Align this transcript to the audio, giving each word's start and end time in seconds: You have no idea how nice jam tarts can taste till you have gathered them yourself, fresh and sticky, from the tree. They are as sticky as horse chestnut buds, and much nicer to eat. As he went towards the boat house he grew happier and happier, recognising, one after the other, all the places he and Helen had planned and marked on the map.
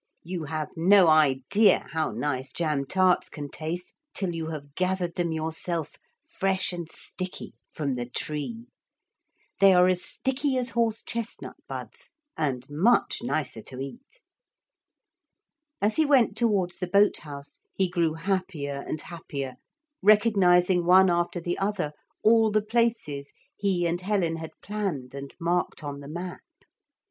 You 0.23 0.45
have 0.45 0.71
no 0.75 1.09
idea 1.09 1.81
how 1.91 2.09
nice 2.09 2.51
jam 2.51 2.85
tarts 2.87 3.29
can 3.29 3.49
taste 3.51 3.93
till 4.15 4.33
you 4.33 4.47
have 4.47 4.73
gathered 4.73 5.13
them 5.13 5.31
yourself, 5.31 5.97
fresh 6.25 6.73
and 6.73 6.89
sticky, 6.91 7.53
from 7.71 7.93
the 7.93 8.07
tree. 8.07 8.65
They 9.59 9.75
are 9.75 9.87
as 9.87 10.03
sticky 10.03 10.57
as 10.57 10.71
horse 10.71 11.03
chestnut 11.03 11.55
buds, 11.69 12.15
and 12.35 12.67
much 12.67 13.19
nicer 13.21 13.61
to 13.61 13.77
eat. 13.77 14.21
As 15.79 15.97
he 15.97 16.05
went 16.07 16.35
towards 16.35 16.77
the 16.77 16.87
boat 16.87 17.17
house 17.17 17.59
he 17.75 17.87
grew 17.87 18.15
happier 18.15 18.83
and 18.87 18.99
happier, 19.01 19.57
recognising, 20.01 20.83
one 20.83 21.11
after 21.11 21.39
the 21.39 21.59
other, 21.59 21.93
all 22.23 22.49
the 22.49 22.63
places 22.63 23.33
he 23.55 23.85
and 23.85 24.01
Helen 24.01 24.37
had 24.37 24.59
planned 24.63 25.13
and 25.13 25.35
marked 25.39 25.83
on 25.83 25.99
the 25.99 26.09
map. 26.09 26.41